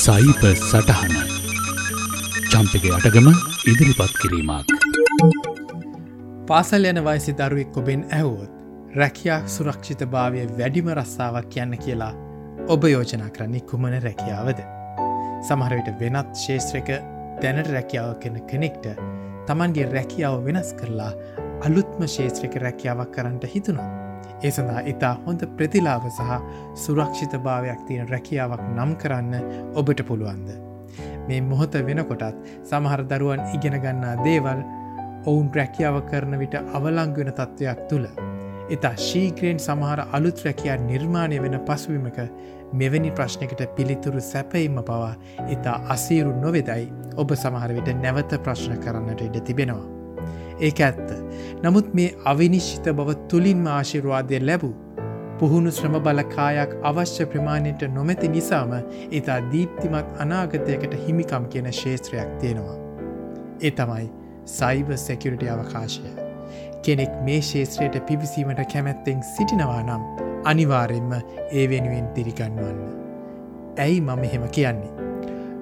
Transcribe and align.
සයිප 0.00 0.42
සටහන 0.50 1.14
චම්පක 2.52 2.84
අටගම 2.96 3.26
ඉදිරිපත් 3.70 4.14
කිරීමක් 4.20 4.70
පාසල් 6.48 6.88
යන 6.90 7.00
වයසි 7.08 7.34
දරුවෙක් 7.40 7.76
ඔබෙන් 7.80 8.06
ඇහුවොත් 8.18 8.96
රැකයා 9.02 9.38
සුරක්ෂිත 9.54 10.04
භාවය 10.14 10.46
වැඩිම 10.60 10.88
රස්සාාවක් 10.94 11.50
කියන්න 11.54 11.76
කියලා 11.84 12.12
ඔබ 12.68 12.88
යෝජනා 12.92 13.30
කරන්නේ 13.36 13.62
කුමන 13.70 13.98
රැකියාවද. 14.06 14.64
සමහරවිට 15.48 15.92
වෙනත් 16.00 16.32
ශේෂත්‍රක 16.44 16.88
දැනට 17.42 17.72
රැකියාව 17.76 18.14
කෙන 18.24 18.40
කෙනෙක්ට 18.52 18.88
තමන්ගේ 19.48 19.90
රැකියාව 19.94 20.44
වෙනස් 20.46 20.72
කරලා 20.80 21.12
අලුත්ම 21.68 22.06
ශේත්‍රක 22.16 22.56
රැකියාවක් 22.66 23.12
කරන්නට 23.16 23.50
හිතුනවා. 23.54 24.09
ඒ 24.42 24.50
සඳහා 24.50 24.82
ඉතා 24.92 25.14
හොඳ 25.26 25.44
ප්‍රතිලාව 25.56 26.08
සහ 26.08 26.32
සුරක්ෂිත 26.84 27.36
භාවයක් 27.46 27.80
තියෙන 27.86 28.08
රැකියාවක් 28.08 28.62
නම් 28.74 28.96
කරන්න 28.96 29.34
ඔබට 29.74 30.02
පුළුවන්ද. 30.08 30.48
මේ 31.28 31.40
මොහොත 31.42 31.74
වෙනකොටත් 31.88 32.36
සමහර 32.64 33.04
දරුවන් 33.10 33.42
ඉගෙන 33.56 33.76
ගන්නා 33.84 34.14
දේවල් 34.24 34.64
ඔවුන් 35.26 35.50
රැකියාව 35.54 36.00
කරන 36.10 36.38
විට 36.38 36.56
අවලංගුවෙන 36.56 37.32
තත්ත්වයක් 37.32 37.86
තුළ. 37.88 38.06
ඉතා 38.70 38.94
ශීග්‍රයෙන් 38.96 39.58
සමහර 39.58 40.00
අලුත් 40.12 40.44
රැකයා 40.44 40.76
නිර්මාණය 40.86 41.42
වෙන 41.42 41.60
පසුවීමක 41.68 42.18
මෙවැනි 42.72 43.10
ප්‍රශ්නකට 43.10 43.62
පිළිතුරු 43.76 44.20
සැපයිම 44.22 44.82
පවා 44.82 45.14
ඉතා 45.48 45.78
අසීරු 45.88 46.36
නොවෙදයි 46.40 46.92
ඔබ 47.16 47.34
සමහරවිට 47.36 47.90
නැවත 48.02 48.38
ප්‍රශ්න 48.44 48.78
කරන්නට 48.78 49.26
ඉඩ 49.26 49.42
තිබෙනවා. 49.42 49.88
ඒක 50.60 50.80
ඇත්ත. 50.80 51.19
නමුත් 51.64 51.94
මේ 51.94 52.14
අවිනිශ්චිත 52.32 52.86
බව 53.00 53.16
තුළින්ම 53.28 53.66
ආශිරවාදය 53.66 54.40
ලැබූ. 54.48 54.74
පුහුණු 55.40 55.70
ශ්‍රම 55.72 55.94
බලකායක් 56.06 56.72
අවශ්‍ය 56.82 57.26
ප්‍රමාණයට 57.32 57.82
නොමැති 57.96 58.28
නිසාම 58.36 58.72
ඉතා 59.18 59.38
දීප්තිමත් 59.52 60.16
අනාගතයකට 60.24 60.96
හිමිකම් 61.04 61.46
කියන 61.52 61.68
ශේත්‍රයක් 61.80 62.32
තියෙනවා. 62.40 62.76
ඒ 63.62 63.70
තමයි 63.70 64.06
සයිබ 64.56 64.92
සැකියරිටි 65.06 65.48
අවකාශය. 65.54 66.10
කෙනෙක් 66.82 67.12
මේ 67.24 67.40
ශේත්‍රයට 67.50 68.00
පිවිසීමට 68.06 68.62
කැමැත්තෙන් 68.72 69.22
සිටිනවා 69.32 69.82
නම් 69.82 70.02
අනිවාරෙන්ම 70.44 71.12
ඒ 71.52 71.68
වෙනුවෙන් 71.70 72.08
තිරිගන්වන්න. 72.14 72.80
ඇයි 73.78 74.00
මම 74.00 74.24
එහෙම 74.28 74.48
කියන්නේ. 74.48 74.92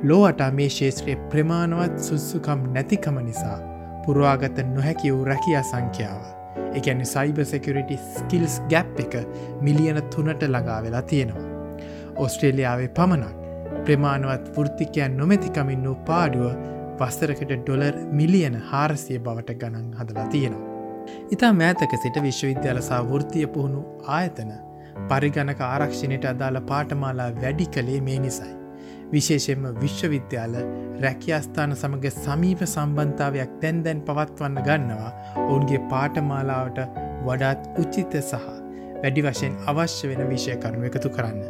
ලෝවට 0.03 0.47
මේ 0.53 0.69
ශේත්‍රයේ 0.69 1.17
ප්‍රමාණවත් 1.33 1.99
සුස්සුකම් 1.99 2.71
නැතිකම 2.75 3.19
නිසා 3.25 3.78
පුරවාගත 4.09 4.61
නොහැකි 4.75 5.15
වූ 5.15 5.25
රැකියා 5.31 5.65
සංඛ්‍යාව. 5.71 6.23
එකැනි 6.79 7.07
සයිබ 7.15 7.39
සෙකරිටි 7.51 7.97
ස්කිල්ස් 8.15 8.55
ගැප් 8.73 9.01
එක 9.05 9.15
මිලියන 9.67 10.01
තුනට 10.15 10.43
ළඟා 10.47 10.79
වෙලා 10.87 11.03
තියෙනවා. 11.13 11.47
ඔස්ට්‍රේලියාවේ 12.25 12.89
පමණක් 12.99 13.37
ප්‍රමාණවත් 13.85 14.47
ෘත්තිකයන් 14.65 15.17
නොමැතිකමින් 15.21 15.85
වූ 15.89 15.97
පාඩුව 16.09 16.47
වස්තරකට 17.01 17.53
ඩොලර් 17.55 17.99
මිලියන 18.21 18.57
හාරසිය 18.71 19.19
බවට 19.27 19.59
ගණන් 19.61 19.91
හදලා 20.01 20.27
තියෙනවා. 20.35 20.77
ඉතා 21.35 21.53
මෑතක 21.61 21.99
සිට 22.05 22.23
විශ්වවිද්‍යාල 22.29 22.81
සහ 22.83 23.03
වෘතිය 23.11 23.47
පුහුණු 23.57 23.83
ආයතන 24.19 24.55
පරිගණක 25.11 25.61
ආරක්ෂණයට 25.73 26.31
අදාළ 26.33 26.61
පාටමාලා 26.73 27.31
වැඩි 27.43 27.67
කළේ 27.77 28.01
මේ 28.09 28.19
නිසයි. 28.25 28.58
විශේෂෙන්ම 29.13 29.67
විශ්වවිද්‍යාල 29.83 30.55
රැකියස්ථාන 31.05 31.75
සමඟ 31.77 32.09
සමීප 32.17 32.63
සම්බන්ධාවයක් 32.67 33.53
තැන් 33.63 33.83
දැන් 33.85 34.01
පවත්වන්න 34.09 34.65
ගන්නවා 34.69 35.11
ඔවුන්ගේ 35.45 35.81
පාටමාලාවට 35.93 36.81
වඩාත් 37.27 37.69
උචිත 37.83 38.17
සහ 38.23 38.47
වැඩි 39.03 39.25
වශයෙන් 39.27 39.59
අවශ්‍ය 39.73 40.11
වෙන 40.11 40.23
විෂය 40.31 40.57
කරුණු 40.63 40.89
එකතු 40.91 41.11
කරන්න. 41.17 41.43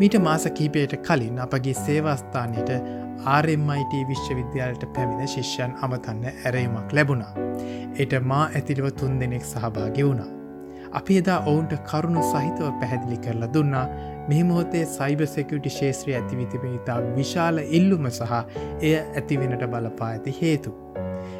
මීට 0.00 0.16
මාස 0.26 0.46
කීපයට 0.58 0.96
කලින් 1.06 1.38
අපගේ 1.44 1.76
සේවස්ථානයට 1.84 2.70
RMIT 3.42 3.94
විශ්වවිද්‍යාලට 4.10 4.84
පැමිණ 4.96 5.30
ශිෂ්‍යයන් 5.34 5.72
අමතන්න 5.82 6.26
ඇරයුමක් 6.30 6.92
ලැබුණා. 6.92 7.32
එට 8.02 8.12
මා 8.32 8.44
ඇතිලිව 8.48 8.90
තුන් 9.00 9.16
දෙනෙක් 9.20 9.44
සහභාගි 9.44 10.04
වුණා. 10.08 10.30
අපි 10.92 11.18
එදා 11.20 11.40
ඔවුන්ට 11.50 11.74
කරුණු 11.90 12.22
සහිතව 12.32 12.70
පැහැදිලි 12.80 13.18
කරලා 13.24 13.52
දුන්නා 13.54 13.86
මෙහමොතේ 14.28 14.84
සයිබ 14.86 15.20
සෙකුටි 15.34 15.70
ශේත්‍රය 15.76 16.14
ඇතිවිතිබෙන 16.16 16.74
ඉතා 16.78 16.98
විශාල 17.16 17.58
ඉල්ලුම 17.78 18.08
සහ 18.10 18.34
එය 18.80 18.94
ඇතිවෙනට 18.96 19.64
බලපා 19.74 20.08
ඇති 20.08 20.34
හේතු. 20.40 20.72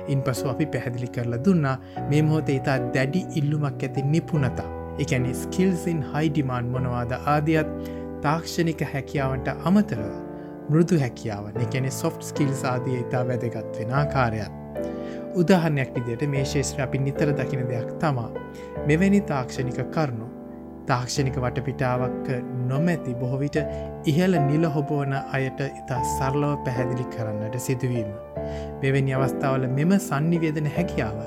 ඉන් 0.08 0.22
පසු 0.22 0.48
අපි 0.52 0.66
පැහැදිලි 0.74 1.08
කරලා 1.16 1.40
දුන්නා 1.48 1.76
මේ 2.10 2.22
මොහොතේ 2.28 2.56
ඉතා 2.60 2.78
දැඩි 2.94 3.24
ඉල්ලුමක් 3.40 3.84
ඇති 3.88 4.06
නිපුනතා 4.14 4.68
එකැනි 5.04 5.34
ස්කිල්සින් 5.42 6.00
හයිඩිමාන් 6.14 6.70
මොනවාද 6.76 7.12
ආදියත් 7.34 7.74
තාක්ෂණික 8.22 8.86
හැකියාවට 8.94 9.52
අමතරව 9.70 10.08
මෘදු 10.70 11.02
හැකියාව 11.02 11.60
එකැනෙ 11.66 11.90
සොෆ්ට් 11.98 12.30
ස්කිල් 12.30 12.54
සාදිය 12.62 12.96
ඉතා 13.02 13.22
වැදගත් 13.28 13.78
වෙන 13.78 13.92
ආකාරයක්. 14.00 14.56
උදාහරණයක් 15.36 15.94
විදියට 15.96 16.26
මේ 16.30 16.44
ශේෂත්‍ර 16.54 16.82
අපි 16.86 16.98
නිතර 17.04 17.36
දකින 17.38 17.68
දෙයක් 17.68 17.92
තමා 18.02 18.30
මෙවැනි 18.88 19.20
තාක්ෂණික 19.30 19.80
කරුණු 19.94 20.27
තාක්ෂණික 20.90 21.36
වටපිටාවක් 21.44 22.28
නොමැති 22.68 23.14
බොහොවිට 23.20 23.58
ඉහල 24.12 24.38
නිල 24.46 24.68
හොබෝන 24.76 25.14
අයට 25.16 25.60
ඉතා 25.62 26.00
සරලව 26.10 26.54
පැහැදිලි 26.66 27.06
කරන්නට 27.14 27.58
සිදුවීම. 27.60 28.10
මෙවැනි 28.82 29.16
අවස්ථාවල 29.18 29.66
මෙම 29.78 29.92
සන්නිවේදන 30.00 30.70
හැකියාව 30.76 31.18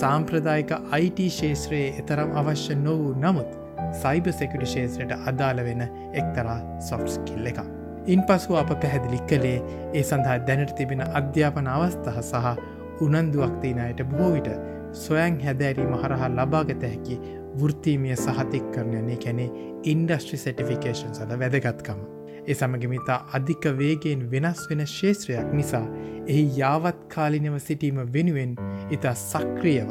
සාම්ප්‍රදායික 0.00 0.72
අයිට 0.92 1.20
ශේත්‍රයේ 1.38 1.90
එතරම් 2.02 2.36
අවශ්‍ය 2.42 2.78
නොවූ 2.78 3.12
නමුත් 3.24 3.50
සයිබ 3.94 4.32
සෙකුටි 4.32 4.72
ශේත්‍රයට 4.74 5.14
අදාළ 5.26 5.62
වෙන 5.68 5.84
එක්තරා 6.14 6.58
සොෆ්ස්කිල් 6.80 7.46
එක. 7.52 7.60
ඉන් 8.06 8.22
පසු 8.22 8.56
අප 8.56 8.74
පැහැදිලි 8.82 9.22
කළේ 9.30 9.58
ඒ 9.94 10.02
සඳහා 10.02 10.38
දැනට 10.48 10.76
තිබෙන 10.76 11.02
අධ්‍යාපන 11.12 11.66
අවස්ථහ 11.68 12.20
සහ 12.22 12.52
උනන්දුවක්තිනයට 13.00 14.00
බොහෝවිට 14.10 14.48
සොයන් 14.94 15.36
හැදෑරීම 15.40 15.92
හරහා 16.02 16.30
ලබාගත 16.30 16.82
හැකි 16.82 17.20
වෘත්තීමිය 17.58 18.16
සහතික් 18.16 18.70
කරණයන්නේ 18.74 19.18
කැනෙ 19.24 19.46
ඉන්ඩස්ට්‍රි 19.84 20.38
සටිෆිකේෂන් 20.38 21.14
සද 21.14 21.38
වැදගත්කම. 21.42 22.00
ඒ 22.46 22.54
සමගමිතා 22.54 23.18
අධික 23.36 23.66
වේගෙන් 23.78 24.22
වෙනස් 24.32 24.62
වෙන 24.70 24.86
ශේත්‍රයක් 24.86 25.52
නිසා 25.52 25.84
එහි 26.26 26.44
යාවත් 26.60 27.02
කාලිනව 27.14 27.58
සිටීම 27.66 28.00
වෙනුවෙන් 28.14 28.56
ඉතා 28.90 29.14
සක්‍රියව 29.24 29.90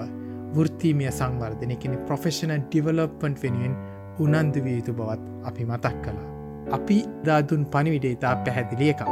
වෘත්තීමිය 0.56 1.12
සංවර්ධනය 1.12 1.78
කෙනෙ 1.84 2.02
ප්‍රොෆෙෂන 2.08 2.56
ඩිවලොප්පන්ට් 2.58 3.44
වෙනුවෙන් 3.44 3.76
උනන්දුවිය 4.20 4.76
යුතු 4.80 4.94
බවත් 4.94 5.22
අපි 5.52 5.66
මතක් 5.66 5.96
කළා. 6.04 6.30
අපි 6.72 6.98
දාදුන් 7.26 7.66
පනිවිඩේ 7.66 8.16
ඉතා 8.18 8.36
පැහැදිලිය 8.46 8.92
එකක්. 8.96 9.06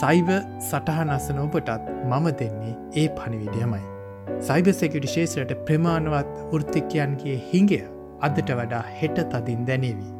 සයිව 0.00 0.28
සටහනසන 0.68 1.40
ඔබටත් 1.46 1.88
මම 2.10 2.26
දෙන්නේ 2.40 2.74
ඒ 2.94 3.08
පණිවිඩියමයි. 3.16 3.99
සයිබසෙකට 4.40 5.06
ශේෂත්‍රයට 5.14 5.52
ප්‍රමාණවත් 5.66 6.28
වෘත්තිකයන්ගේ 6.52 7.36
හිංගය 7.50 7.80
අදට 8.26 8.52
වඩා 8.58 8.82
හෙට 9.00 9.18
තදින් 9.32 9.66
දැනේවී. 9.66 10.12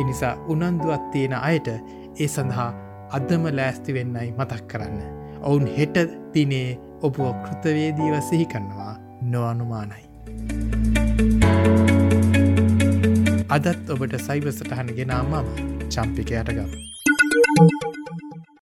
එනිසා 0.00 0.34
උනන්දුවත් 0.54 1.06
තියෙන 1.12 1.34
අයට 1.38 1.68
ඒ 1.68 2.28
සඳහා 2.28 2.68
අදම 3.18 3.48
ලෑස්ති 3.58 3.94
වෙන්නයි 3.94 4.28
මතක් 4.38 4.68
කරන්න. 4.68 5.00
ඔවුන් 5.42 5.66
හෙට 5.78 5.96
තිනේ 6.32 6.78
ඔබුව 7.02 7.32
කෘතවේදීව 7.46 8.20
සිහි 8.28 8.46
කරනවා 8.46 8.94
නොඅනුමානයි. 9.32 10.04
අදත් 13.48 13.90
ඔබට 13.90 14.20
සයිවසටහන 14.28 14.94
ගෙනාමම 14.96 15.52
චම්පිකයට 15.88 16.56
ගම. 16.56 18.01